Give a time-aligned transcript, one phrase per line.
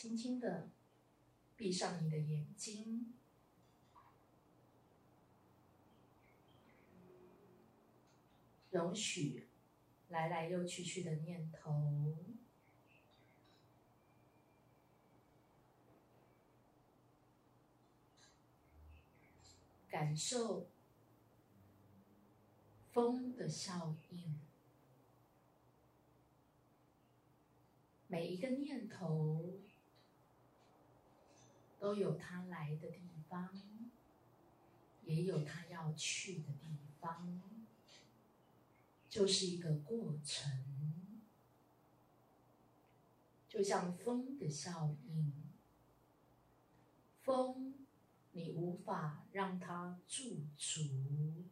[0.00, 0.70] 轻轻的
[1.58, 3.12] 闭上你的眼睛，
[8.70, 9.46] 容许
[10.08, 12.16] 来来又去去的念头，
[19.90, 20.66] 感受
[22.90, 24.40] 风的效应。
[28.08, 29.60] 每一个念头
[31.80, 33.48] 都有它来的地方，
[35.04, 37.40] 也有它要去的地方，
[39.08, 41.16] 就是一个过程，
[43.48, 45.32] 就像风的效应。
[47.22, 47.74] 风，
[48.32, 51.46] 你无法让它驻足，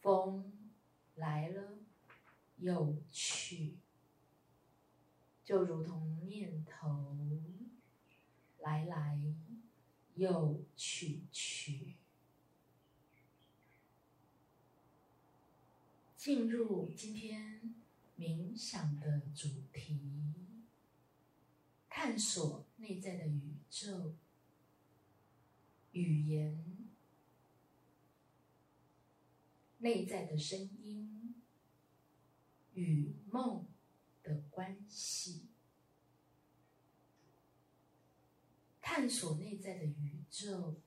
[0.00, 0.70] 风
[1.14, 1.78] 来了
[2.56, 3.76] 又去。
[5.44, 7.16] 就如同念头
[8.60, 9.20] 来来
[10.14, 11.96] 又去去，
[16.16, 17.74] 进入今天
[18.18, 19.98] 冥想的主题：
[21.88, 24.14] 探索内在的宇宙、
[25.92, 26.88] 语言、
[29.78, 31.34] 内在的声音
[32.74, 33.66] 与梦。
[34.22, 35.48] 的关系，
[38.92, 40.80] 探索内在的宇宙，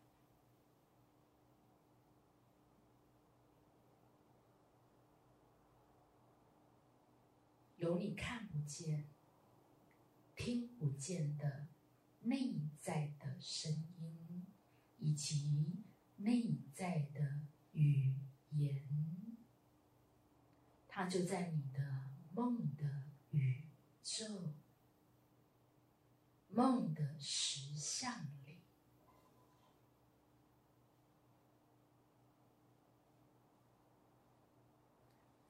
[7.78, 9.08] 有你看不见、
[10.36, 11.70] 听不见的
[12.24, 14.48] 内在的声音，
[15.00, 15.86] 以及
[16.18, 17.40] 内在的
[17.72, 18.18] 语
[18.52, 18.86] 言，
[20.90, 23.04] 它就在你的梦的。
[23.31, 23.64] 宇
[24.04, 24.54] 宙
[26.54, 28.58] 梦的实相里，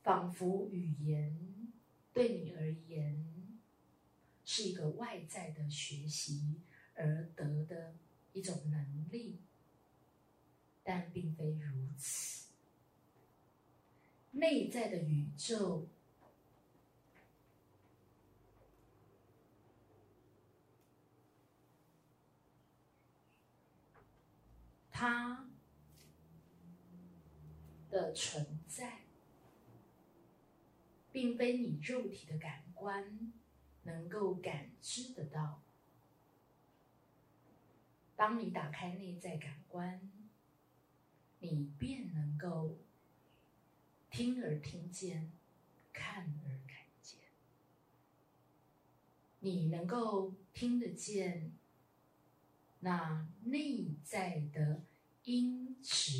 [0.01, 1.71] 仿佛语言
[2.13, 3.59] 对你而言
[4.45, 6.61] 是一个外在的学习
[6.95, 7.95] 而得的
[8.31, 9.39] 一种能力，
[10.83, 12.49] 但并非如此。
[14.31, 15.87] 内在的宇宙。
[25.03, 25.49] 它
[27.89, 29.01] 的存在，
[31.11, 33.33] 并非你肉体的感官
[33.81, 35.61] 能够感知得到。
[38.15, 40.09] 当你打开内在感官，
[41.39, 42.77] 你便能够
[44.09, 45.33] 听而听见，
[45.91, 47.19] 看而看见。
[49.41, 51.51] 你能够听得见
[52.79, 54.81] 那内在的。
[55.25, 56.11] 音质，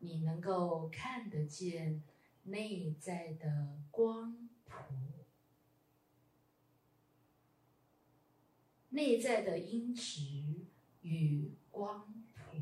[0.00, 2.02] 你能够看得见
[2.42, 4.74] 内在的光谱，
[8.90, 10.66] 内在的音质
[11.00, 12.58] 与光谱，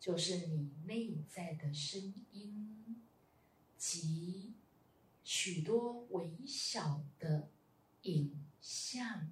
[0.00, 3.04] 就是你内在的声音
[3.76, 4.54] 及
[5.22, 7.50] 许多微小的
[8.04, 9.28] 影像。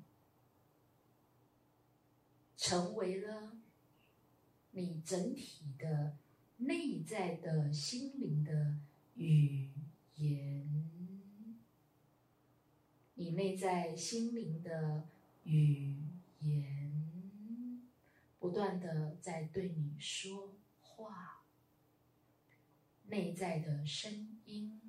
[2.63, 3.57] 成为了
[4.71, 6.17] 你整体的
[6.59, 8.79] 内在的心灵的
[9.17, 9.73] 语
[10.15, 10.89] 言，
[13.15, 15.09] 你内在心灵的
[15.43, 16.05] 语
[16.39, 17.83] 言，
[18.39, 21.43] 不断的在对你说话，
[23.09, 24.81] 内在的声音，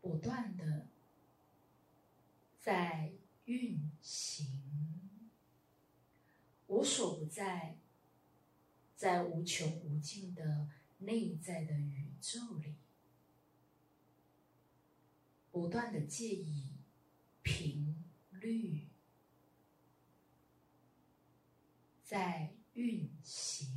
[0.00, 0.88] 不断的
[2.58, 3.12] 在
[3.44, 4.64] 运行。
[6.74, 7.78] 无所不在，
[8.96, 10.68] 在无穷无尽的
[10.98, 12.74] 内在的宇宙里，
[15.52, 16.72] 不断的借以
[17.42, 18.88] 频率
[22.02, 23.68] 在运行，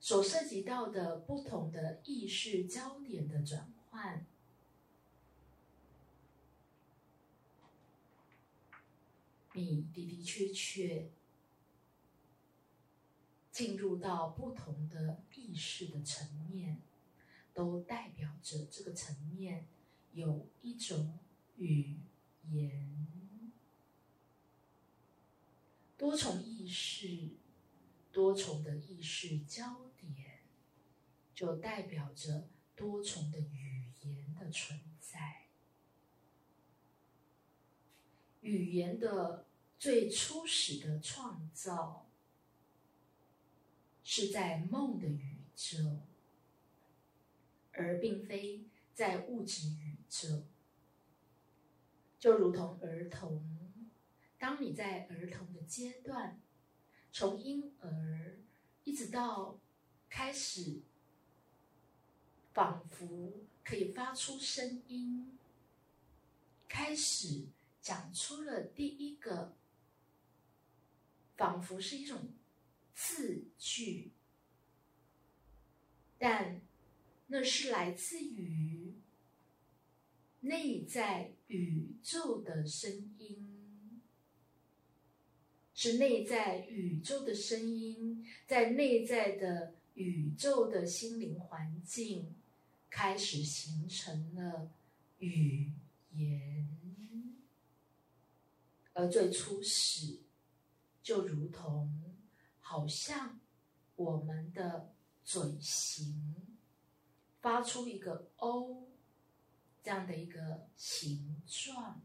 [0.00, 4.24] 所涉及到的不同的意识焦点的转换。
[9.54, 11.10] 你的的确确
[13.50, 16.82] 进入到不同的意识的层面，
[17.52, 19.66] 都代表着这个层面
[20.12, 21.18] 有一种
[21.56, 22.00] 语
[22.50, 22.92] 言。
[25.96, 27.30] 多重意识、
[28.10, 30.40] 多重的意识焦点，
[31.32, 35.43] 就代表着多重的语言的存在。
[38.44, 39.46] 语言的
[39.78, 42.06] 最初始的创造，
[44.02, 45.96] 是在梦的宇宙，
[47.72, 50.42] 而并非在物质宇宙。
[52.18, 53.42] 就如同儿童，
[54.38, 56.38] 当你在儿童的阶段，
[57.12, 58.38] 从婴儿
[58.84, 59.58] 一直到
[60.10, 60.82] 开始，
[62.52, 63.32] 仿佛
[63.64, 65.38] 可以发出声音，
[66.68, 67.46] 开始
[67.84, 69.52] 讲出了第一个，
[71.36, 72.30] 仿佛是一种
[72.94, 74.10] 字句，
[76.16, 76.62] 但
[77.26, 78.94] 那是来自于。
[80.40, 84.02] 内在宇宙的声音，
[85.74, 92.34] 是内在宇宙的声音，在内在的宇宙的心灵环境
[92.90, 94.70] 开始形成了
[95.20, 95.72] 语
[96.12, 96.68] 言，
[98.94, 100.20] 而最初始
[101.02, 102.16] 就如同
[102.60, 103.38] 好像
[103.96, 106.34] 我们的嘴型
[107.40, 108.88] 发出一个 O。
[109.82, 112.00] 这样的一个形状，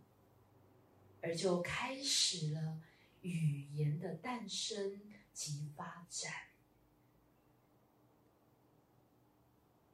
[1.21, 2.81] 而就开始了
[3.21, 5.00] 语言的诞生
[5.31, 6.33] 及发展，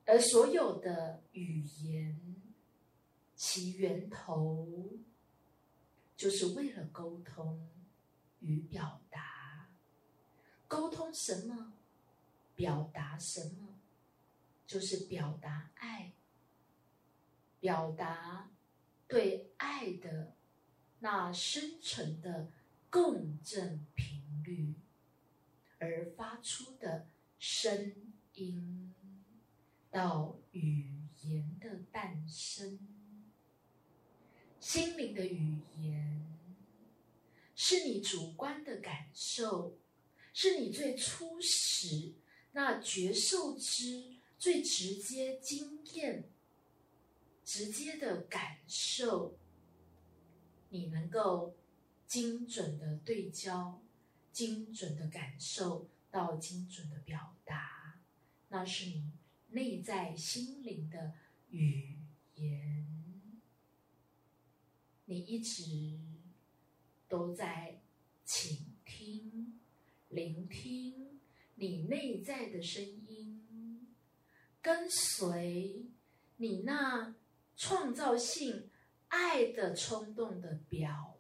[0.08, 2.42] 而所有的语言，
[3.36, 4.98] 其源头
[6.18, 7.68] 就是为了沟通
[8.40, 9.70] 与表达。
[10.68, 11.74] 沟通什么？
[12.56, 13.80] 表达什么？
[14.66, 16.14] 就是表达爱。
[17.60, 18.50] 表达
[19.08, 20.36] 对爱的
[21.00, 22.52] 那深沉的
[22.90, 24.76] 共振频率
[25.80, 27.08] 而发出的
[27.40, 27.94] 声
[28.34, 28.94] 音，
[29.90, 32.80] 到语言的诞生。
[34.66, 36.26] 心灵的语言
[37.54, 39.78] 是你主观的感受，
[40.34, 42.16] 是你最初始
[42.54, 46.28] 那觉受之最直接经验。
[47.44, 49.38] 直接的感受，
[50.70, 51.56] 你能够
[52.08, 53.84] 精准的对焦，
[54.32, 58.02] 精准的感受到精准的表达，
[58.50, 59.12] 那是你
[59.50, 61.14] 内在心灵的
[61.52, 62.00] 语
[62.34, 62.95] 言。
[65.06, 66.00] 你一直
[67.08, 67.82] 都在
[68.24, 69.60] 倾听、
[70.10, 71.20] 聆听
[71.56, 73.88] 你内在的声音，
[74.62, 75.86] 跟随
[76.38, 77.16] 你那。
[77.58, 78.70] 创造性
[79.08, 81.15] 爱的冲动的表